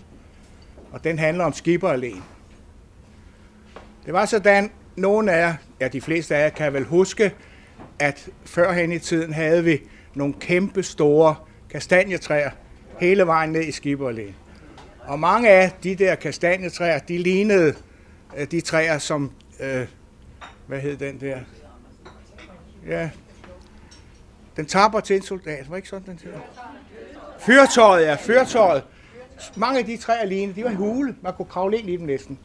[0.92, 2.22] Og den handler om Skipperalén.
[4.06, 7.32] Det var sådan, nogle af jer, ja de fleste af jer kan vel huske,
[7.98, 9.80] at førhen i tiden havde vi
[10.14, 11.34] nogle kæmpe store
[11.70, 12.50] kastanjetræer
[13.00, 14.43] hele vejen ned i Skipperalén.
[15.06, 17.74] Og mange af de der kastanjetræer, de lignede
[18.36, 19.86] øh, de træer, som, øh,
[20.66, 21.38] hvad hed den der?
[22.86, 23.10] Ja,
[24.56, 26.38] den tapper til en soldat, var ikke sådan den hedder?
[27.38, 28.84] Fyrtøjet, ja, fyrtøjet.
[29.56, 32.38] Mange af de træer lignede, de var hule, man kunne kravle ind i dem næsten.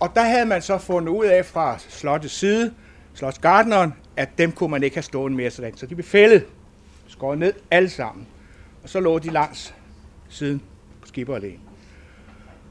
[0.00, 2.74] Og der havde man så fundet ud af fra slottets side,
[3.14, 5.76] slotsgardneren, at dem kunne man ikke have stående mere sådan.
[5.76, 6.46] Så de blev fældet,
[7.06, 8.26] skåret ned alle sammen.
[8.82, 9.74] Og så lå de langs
[10.28, 10.62] siden
[11.00, 11.71] på Skibberalléen.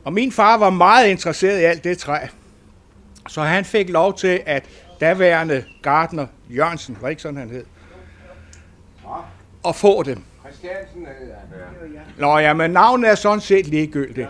[0.03, 2.17] Og min far var meget interesseret i alt det træ.
[3.27, 4.65] Så han fik lov til, at
[5.01, 7.65] daværende gardner Jørgensen, var ikke sådan han hed,
[9.67, 10.23] at få dem.
[10.39, 12.01] Christiansen hedder han.
[12.17, 14.27] Nå ja, men navnet er sådan set ligegyldigt.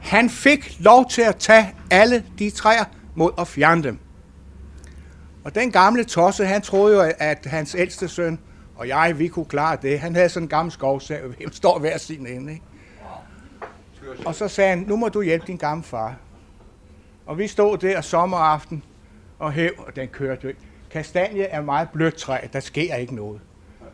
[0.00, 3.98] Han fik lov til at tage alle de træer mod at fjerne dem.
[5.44, 8.38] Og den gamle tosse, han troede jo, at hans ældste søn
[8.76, 10.00] og jeg, vi kunne klare det.
[10.00, 12.52] Han havde sådan en gammel skovsav, vi står hver sin ende.
[12.52, 12.64] Ikke?
[14.26, 16.16] Og så sagde han, nu må du hjælpe din gamle far.
[17.26, 18.84] Og vi stod der sommeraften
[19.38, 20.60] og hæv, og den kørte jo ikke.
[20.90, 23.40] Kastanje er meget blødt træ, der sker ikke noget.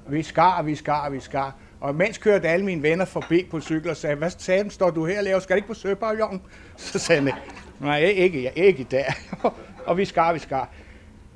[0.08, 1.54] Vi skar, vi skar, vi skar.
[1.80, 5.06] Og mens kørte alle mine venner forbi på cykel og sagde, hvad sagde står du
[5.06, 5.40] her og laver?
[5.40, 6.42] Skal du ikke på Søpavillonen?
[6.76, 7.32] Så sagde han,
[7.80, 9.04] nej, ikke, jeg, ikke der.
[9.86, 10.68] og vi skar, vi skar.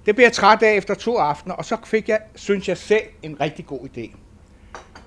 [0.07, 3.03] Det blev jeg træt af efter to aftener, og så fik jeg, synes jeg selv,
[3.23, 4.17] en rigtig god idé.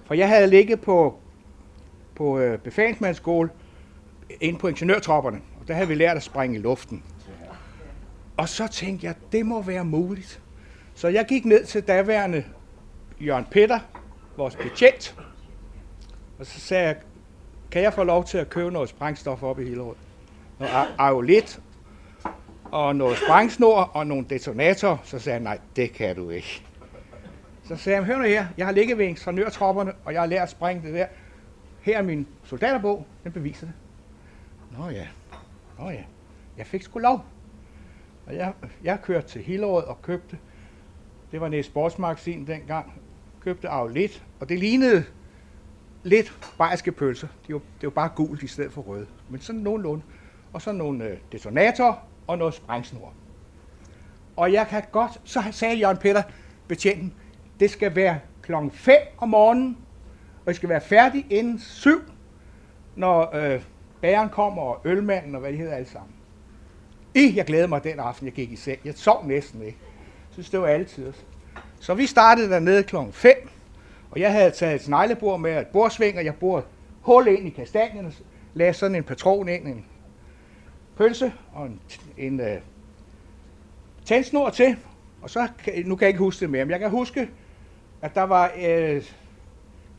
[0.06, 1.20] For jeg havde ligget på,
[2.16, 3.50] på øh, befalingsmandsskole
[4.42, 7.04] ind på ingeniørtropperne, og der havde vi lært at springe i luften.
[8.38, 10.42] Og så tænkte jeg, det må være muligt.
[10.94, 12.46] Så jeg gik ned til daværende
[13.20, 13.80] Jørgen Peter,
[14.38, 15.16] vores betjent,
[16.40, 16.96] og så sagde jeg,
[17.72, 19.96] kan jeg få lov til at købe noget sprængstof op i Hillerød?
[20.60, 21.62] Noget aeolit
[22.72, 24.98] og noget sprængsnor og nogle detonatorer.
[25.04, 26.64] Så sagde han, nej, det kan du ikke.
[27.68, 30.44] Så sagde han, hør nu her, jeg har ligget ved ingeniørtropperne, og jeg har lært
[30.44, 31.06] at springe det der.
[31.82, 33.74] Her er min soldaterbog, den beviser det.
[34.78, 35.08] Nå ja,
[35.80, 36.04] nå ja,
[36.58, 37.26] jeg fik sgu lov.
[38.26, 40.38] Og jeg, jeg kørte til Hillerød og købte,
[41.32, 42.94] det var nede sportsmagasin dengang,
[43.40, 45.06] købte lidt, og det lignede
[46.04, 47.28] lidt bajerske pølser.
[47.48, 50.04] De var, det var bare gult i stedet for røde, men sådan nogenlunde.
[50.54, 53.14] Og så nogle øh, detonatorer og noget sprængsnor.
[54.36, 56.24] Og jeg kan godt, så sagde Jørgen Peter,
[56.68, 57.14] betjenten,
[57.60, 59.78] det skal være klokken 5 om morgenen,
[60.40, 62.02] og det skal være færdig inden 7,
[62.96, 63.62] når øh,
[64.04, 66.12] bæren kommer, og ølmanden, og hvad de hedder alle sammen.
[67.16, 68.80] I, jeg glæder mig den aften, jeg gik i seng.
[68.86, 69.78] Jeg sov næsten ikke.
[69.82, 71.14] Jeg synes, det var altid.
[71.80, 73.50] Så vi startede dernede klokken 5,
[74.12, 76.66] og jeg havde taget et sneglebord med et bordsving, og jeg borede
[77.02, 78.14] hul ind i kastanjen, og
[78.54, 79.86] lagde sådan en patron ind, en
[80.98, 81.82] pølse og en,
[82.18, 82.48] en uh,
[84.06, 84.78] tændsnor til.
[85.22, 85.48] Og så,
[85.86, 87.30] nu kan jeg ikke huske det mere, men jeg kan huske,
[88.02, 89.04] at der var, uh,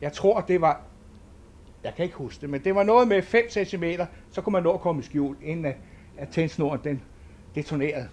[0.01, 0.81] jeg tror det var,
[1.85, 3.83] jeg kan ikke huske det, men det var noget med 5 cm,
[4.31, 5.75] så kunne man nå at komme i skjul, inden at,
[6.17, 7.01] at tændsnoren den
[7.55, 8.09] detonerede.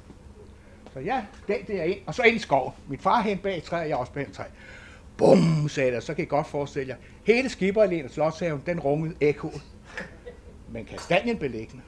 [0.92, 2.74] Så ja, den der ind, og så ind i skov.
[2.88, 4.44] Min far hen bag træ, og jeg også bag et træ.
[5.16, 6.96] Bum, sagde der, så kan I godt forestille jer.
[7.24, 9.50] Hele Skibberalén og Slotshaven, den rungede ekko.
[10.68, 11.82] Men kastanjen beliggende.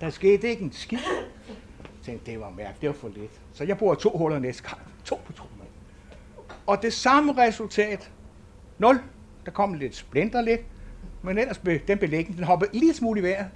[0.00, 0.98] Der skete ikke en skid.
[1.48, 3.40] Jeg tænkte, det var mærkeligt, det var for lidt.
[3.52, 4.80] Så jeg bruger to huller næste gang.
[5.04, 5.64] To patroner.
[6.66, 8.10] Og det samme resultat.
[8.78, 9.00] 0.
[9.46, 10.60] Der kom lidt splinter lidt.
[11.22, 13.50] Men ellers blev den belægning, Den hoppede lige smule i vejret.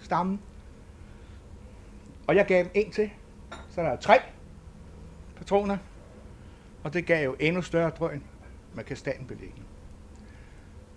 [0.00, 0.40] Stammen.
[2.26, 3.10] Og jeg gav dem en til.
[3.70, 4.18] Så der er tre
[5.36, 5.76] patroner.
[6.84, 8.22] Og det gav jo endnu større drøn
[8.74, 9.66] med kastanbelægning.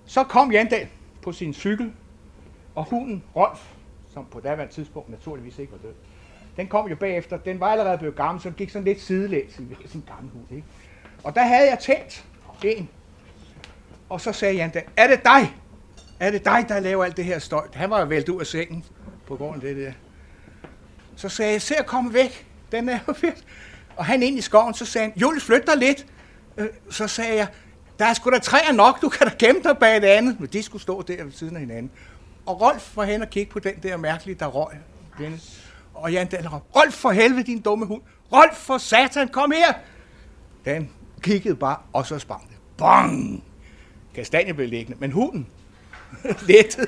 [0.05, 0.87] Så kom Jandal
[1.21, 1.93] på sin cykel,
[2.75, 3.73] og hunden Rolf,
[4.13, 5.93] som på daværende tidspunkt naturligvis ikke var død,
[6.57, 7.37] den kom jo bagefter.
[7.37, 10.45] Den var allerede blevet gammel, så den gik sådan lidt sidelæns i sin gamle hund.
[10.51, 10.67] Ikke?
[11.23, 12.25] Og der havde jeg tændt
[12.63, 12.89] en.
[14.09, 15.55] Og så sagde Jan, er det dig?
[16.19, 17.67] Er det dig, der laver alt det her støj?
[17.73, 18.85] Han var jo væltet ud af sengen
[19.27, 19.91] på grund af det der.
[21.15, 22.47] Så sagde jeg, se at komme væk.
[22.71, 23.43] Den er jo fedt.
[23.95, 26.05] Og han ind i skoven, så sagde han, Jules, flyt dig lidt.
[26.57, 27.47] Øh, så sagde jeg,
[27.99, 30.39] der er sgu da træer nok, du kan da gemme dig bag det andet.
[30.39, 31.91] Men de skulle stå der ved siden af hinanden.
[32.45, 34.75] Og Rolf var hen og kigge på den der mærkelige, der røg.
[35.93, 38.01] Og Jan Dahl råbte, Rolf for helvede, din dumme hund.
[38.33, 39.73] Rolf for satan, kom her.
[40.65, 40.91] Den
[41.21, 42.57] kiggede bare, og så sprang det.
[42.77, 43.43] Bang!
[44.17, 45.47] Kastanje blev liggende, men hunden
[46.47, 46.87] lettede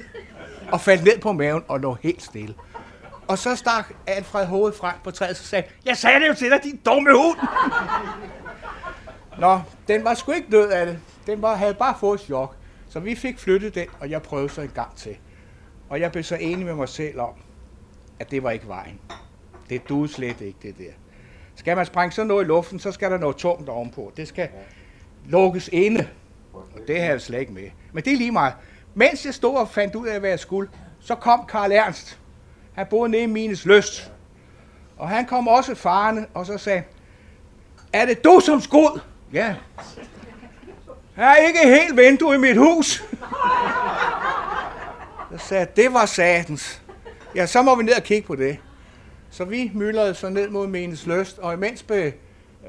[0.72, 2.56] og faldt ned på maven og lå helt stille.
[3.28, 6.52] Og så stak Alfred hovedet frem på træet og sagde, jeg sagde det jo til
[6.52, 7.38] dig, din dumme hund!
[9.40, 11.00] Nå, den var sgu ikke død af det.
[11.26, 12.56] Den var, havde bare fået chok.
[12.90, 15.18] Så vi fik flyttet den, og jeg prøvede så en gang til.
[15.90, 17.34] Og jeg blev så enig med mig selv om,
[18.20, 19.00] at det var ikke vejen.
[19.70, 20.92] Det duede slet ikke, det der.
[21.56, 24.12] Skal man sprænge sådan noget i luften, så skal der noget tungt ovenpå.
[24.18, 24.50] Det skal
[25.26, 26.08] lukkes inde.
[26.76, 27.70] Og det havde jeg slet ikke med.
[27.94, 28.54] Men det er lige meget.
[28.94, 30.70] Mens jeg stod og fandt ud af, hvad jeg skulle,
[31.00, 32.20] så kom Karl Ernst.
[32.74, 34.12] Han boede nede i Mines Løst.
[34.98, 36.84] Og han kom også farne, og så sagde,
[37.94, 39.00] er det du som skud?
[39.34, 39.56] Ja.
[41.18, 43.04] Jeg er ikke helt vindue i mit hus.
[45.32, 46.82] Jeg sagde, det var satans.
[47.36, 48.58] Ja, så må vi ned og kigge på det.
[49.30, 52.12] Så vi myldrede så ned mod Menes Løst, og imens blev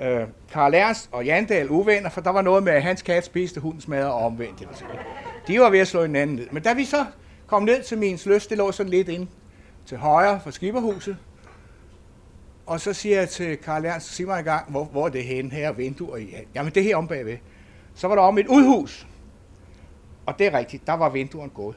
[0.01, 3.61] øh, Karl Ernst og Jandal uvenner, for der var noget med, at hans kat spiste
[3.61, 4.85] hundens mad og omvendt.
[5.49, 6.47] De var ved at slå hinanden ned.
[6.51, 7.05] Men da vi så
[7.47, 9.29] kom ned til min lyst, det lå sådan lidt ind
[9.87, 11.17] til højre for skipperhuset,
[12.67, 15.25] og så siger jeg til Karl Ernst, sig mig i gang, hvor, hvor er det
[15.25, 16.35] henne her, vinduer i?
[16.55, 17.37] Jamen det her om bagved.
[17.95, 19.07] Så var der om et udhus.
[20.27, 21.77] Og det er rigtigt, der var vinduerne gået.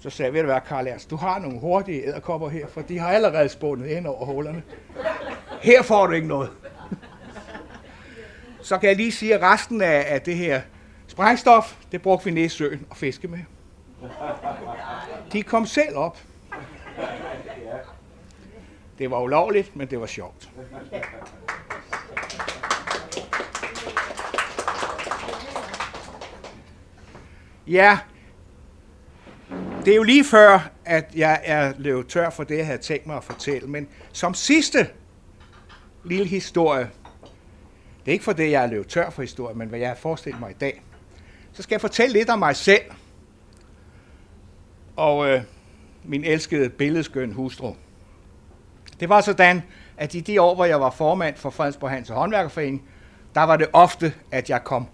[0.00, 2.80] Så sagde jeg, ved du hvad, Karl Ernst, du har nogle hurtige æderkopper her, for
[2.80, 4.62] de har allerede spundet ind over hullerne.
[5.62, 6.50] Her får du ikke noget.
[8.62, 10.62] Så kan jeg lige sige, at resten af, af det her
[11.06, 13.38] sprængstof, det brugte vi nede i søen og fiske med.
[15.32, 16.18] De kom selv op.
[18.98, 20.50] Det var ulovligt, men det var sjovt.
[27.66, 27.98] Ja,
[29.84, 33.06] det er jo lige før, at jeg er løbet tør for det, jeg havde tænkt
[33.06, 33.68] mig at fortælle.
[33.68, 34.88] Men som sidste
[36.04, 36.90] lille historie,
[38.04, 39.94] det er ikke for det, jeg er løbet tør for historie, men hvad jeg har
[39.94, 40.82] forestillet mig i dag,
[41.52, 42.82] så skal jeg fortælle lidt om mig selv
[44.96, 45.42] og øh,
[46.04, 47.74] min elskede billedskøn hustru.
[49.00, 49.62] Det var sådan,
[49.96, 52.82] at i de år, hvor jeg var formand for Fredensborg Hans og Håndværkerforening,
[53.34, 54.86] der var det ofte, at jeg kom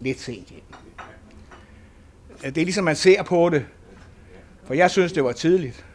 [0.00, 0.62] lidt sent hjem.
[2.42, 3.66] Det er ligesom man ser på det,
[4.64, 5.86] for jeg synes, det var tidligt.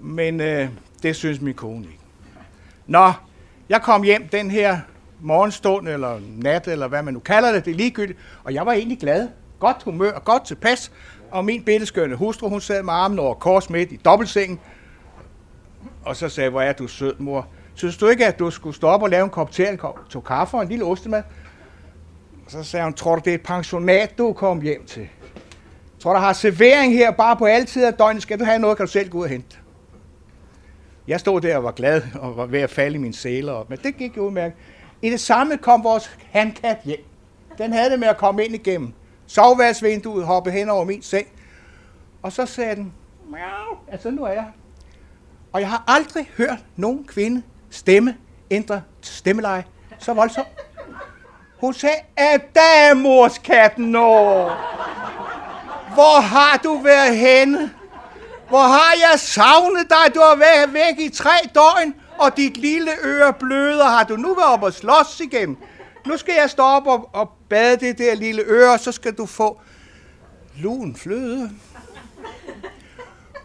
[0.00, 0.68] Men øh,
[1.02, 1.98] det synes min kone ikke.
[2.86, 3.12] Nå,
[3.68, 4.78] jeg kom hjem den her
[5.20, 8.72] morgenstund, eller nat, eller hvad man nu kalder det, det er ligegyldigt, og jeg var
[8.72, 9.28] egentlig glad.
[9.60, 10.92] Godt humør og godt tilpas.
[11.30, 14.60] Og min billedskønne hustru, hun sad med armen over kors midt i dobbeltsengen,
[16.04, 17.46] og så sagde hvor er du sød, mor.
[17.74, 20.20] Synes du ikke, at du skulle stoppe og lave en kop te, en kop to
[20.20, 21.22] kaffe og en lille ostemad?
[22.44, 25.08] Og så sagde hun, tror du, det er et pensionat, du kom hjem til?
[26.00, 28.22] Tror du, der har servering her bare på alle tider af døgnet?
[28.22, 29.56] Skal du have noget, kan du selv gå ud og hente.
[31.08, 33.78] Jeg stod der og var glad og var ved at falde i mine sæler, men
[33.82, 34.58] det gik jo udmærket.
[35.02, 37.04] I det samme kom vores handkat hjem.
[37.58, 38.92] Den havde det med at komme ind igennem
[39.26, 41.26] soveværelsesvinduet, hoppe hen over min seng.
[42.22, 42.92] Og så sagde den,
[43.30, 44.46] miau, altså nu er jeg.
[45.52, 48.16] Og jeg har aldrig hørt nogen kvinde stemme
[48.50, 49.64] ændre stemmeleje
[49.98, 50.48] så voldsomt.
[51.60, 54.08] Hun sagde, at der er morskatten nå.
[55.94, 57.70] Hvor har du været henne?
[58.48, 60.14] Hvor har jeg savnet dig?
[60.14, 63.84] Du har været væk i tre døgn, og dit lille øre bløder.
[63.84, 65.58] Har du nu været op og slås igen?
[66.06, 69.12] Nu skal jeg stå op og, og bade det der lille øre, og så skal
[69.14, 69.60] du få
[70.58, 71.50] lun fløde.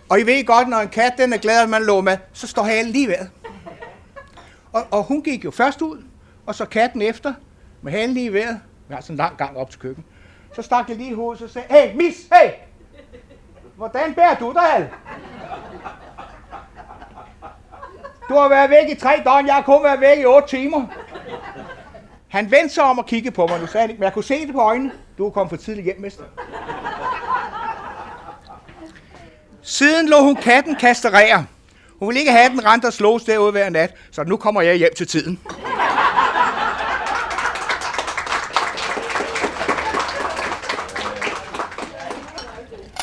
[0.09, 2.47] Og I ved godt, når en kat den er glad, at man lå med, så
[2.47, 3.27] står halen lige ved.
[4.73, 6.03] Og, og hun gik jo først ud,
[6.45, 7.33] og så katten efter,
[7.81, 8.55] med halen lige ved.
[8.87, 10.09] Vi har sådan en lang gang op til køkkenet.
[10.55, 12.51] Så stak jeg lige i hovedet og sagde, hey, mis, hey!
[13.81, 14.89] Hvordan bærer du dig, Hal?
[18.29, 20.85] Du har været væk i tre døgn, jeg har kun været væk i otte timer.
[22.27, 24.23] Han vendte sig om og kiggede på mig, nu sagde han ikke, men jeg kunne
[24.23, 24.91] se det på øjnene.
[25.17, 26.23] Du er kommet for tidligt hjem, mester.
[29.61, 31.45] Siden lå hun katten kastrere.
[31.99, 34.75] Hun ville ikke have den rent og slås derude hver nat, så nu kommer jeg
[34.75, 35.39] hjem til tiden.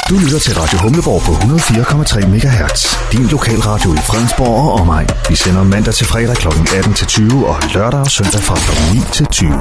[0.08, 2.80] Du lytter til Radio Humleborg på 104,3 MHz.
[3.12, 5.08] Din lokalradio i Fredensborg og omegn.
[5.28, 6.48] Vi sender mandag til fredag kl.
[6.78, 8.70] 18 til 20 og lørdag og søndag fra kl.
[8.94, 9.52] 9 til 20.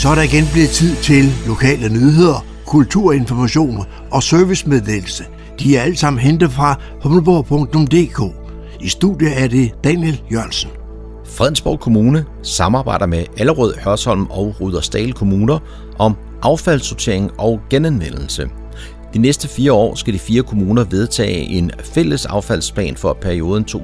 [0.00, 5.24] Så er der igen blevet tid til lokale nyheder, kulturinformation og servicemeddelelse.
[5.58, 8.20] De er alle sammen hentet fra humleborg.dk.
[8.80, 10.70] I studiet er det Daniel Jørgensen.
[11.36, 15.58] Fredensborg Kommune samarbejder med Allerød, Hørsholm og Rudersdal Kommuner
[15.98, 18.50] om affaldssortering og genanvendelse.
[19.14, 23.76] De næste fire år skal de fire kommuner vedtage en fælles affaldsplan for perioden 2024-29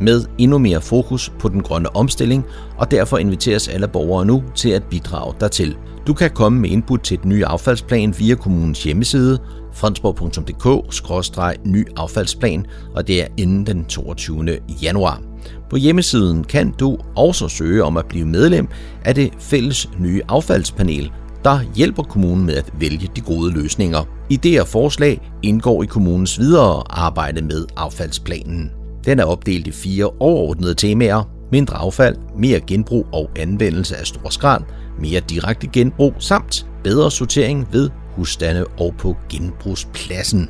[0.00, 2.44] med endnu mere fokus på den grønne omstilling,
[2.78, 5.76] og derfor inviteres alle borgere nu til at bidrage dertil.
[6.06, 9.38] Du kan komme med input til den nye affaldsplan via kommunens hjemmeside
[9.72, 14.58] fransborg.dk-ny affaldsplan, og det er inden den 22.
[14.82, 15.22] januar.
[15.70, 18.68] På hjemmesiden kan du også søge om at blive medlem
[19.04, 21.12] af det fælles nye affaldspanel,
[21.44, 24.02] der hjælper kommunen med at vælge de gode løsninger.
[24.32, 28.70] Idéer og forslag indgår i kommunens videre arbejde med affaldsplanen.
[29.04, 31.30] Den er opdelt i fire overordnede temaer.
[31.52, 34.62] Mindre affald, mere genbrug og anvendelse af stor skrald,
[35.00, 40.48] mere direkte genbrug samt bedre sortering ved husstande og på genbrugspladsen.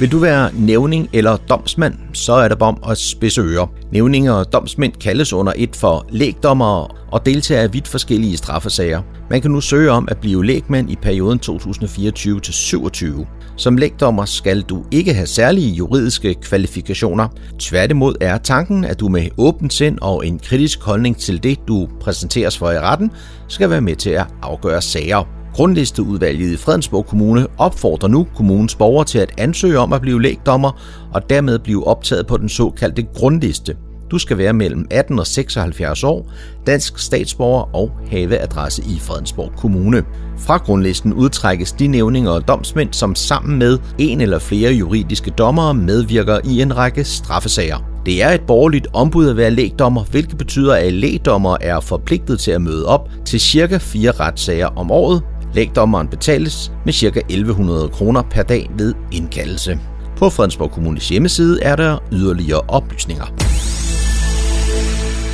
[0.00, 3.66] Vil du være nævning eller domsmand, så er det om at spidse ører.
[3.92, 9.02] Nævninger og domsmænd kaldes under et for lægdommere og deltager i vidt forskellige straffesager.
[9.30, 13.26] Man kan nu søge om at blive lægmand i perioden 2024-27.
[13.56, 17.28] Som lægdommer skal du ikke have særlige juridiske kvalifikationer.
[17.58, 21.88] Tværtimod er tanken, at du med åbent sind og en kritisk holdning til det, du
[22.00, 23.10] præsenteres for i retten,
[23.48, 25.37] skal være med til at afgøre sager.
[25.58, 30.80] Grundlisteudvalget i Fredensborg Kommune opfordrer nu kommunens borgere til at ansøge om at blive lægdommer
[31.12, 33.76] og dermed blive optaget på den såkaldte grundliste.
[34.10, 36.32] Du skal være mellem 18 og 76 år,
[36.66, 40.04] dansk statsborger og have adresse i Fredensborg Kommune.
[40.38, 45.74] Fra grundlisten udtrækkes de nævninger og domsmænd, som sammen med en eller flere juridiske dommere
[45.74, 47.78] medvirker i en række straffesager.
[48.06, 52.50] Det er et borgerligt ombud at være lægdommer, hvilket betyder, at lægdommer er forpligtet til
[52.50, 55.22] at møde op til cirka fire retssager om året.
[55.54, 57.06] Lægdommeren betales med ca.
[57.28, 59.78] 1100 kroner per dag ved indkaldelse.
[60.16, 63.24] På Fredensborg Kommunes hjemmeside er der yderligere oplysninger.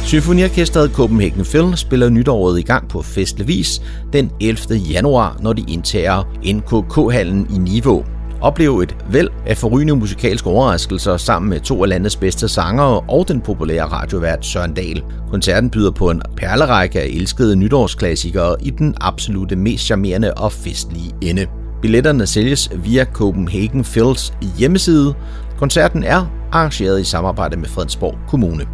[0.05, 4.77] Symfoniorkestret Copenhagen Phil spiller nytåret i gang på festlig vis den 11.
[4.77, 8.05] januar, når de indtager NKK-hallen i Niveau.
[8.45, 13.28] Oplev et væld af forrygende musikalske overraskelser sammen med to af landets bedste sangere og
[13.28, 15.03] den populære radiovært Søren Dahl.
[15.30, 21.14] Koncerten byder på en perlerække af elskede nytårsklassikere i den absolute mest charmerende og festlige
[21.22, 21.47] ende.
[21.82, 25.14] Billetterne sælges via Copenhagen Phils hjemmeside.
[25.59, 28.64] Koncerten er arrangeret i samarbejde med Fredensborg Kommune.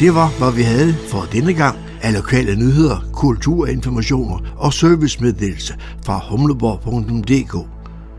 [0.00, 5.74] Det var, hvad vi havde for denne gang af lokale nyheder, kulturinformationer og servicemeddelelse
[6.04, 7.68] fra humleborg.dk.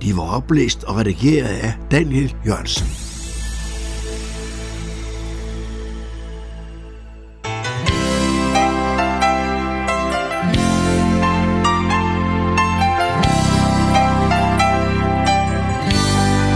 [0.02, 2.88] De var oplæst og redigeret af Daniel Jørgensen.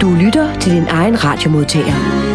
[0.01, 2.34] Du lytter til din egen radiomodtager.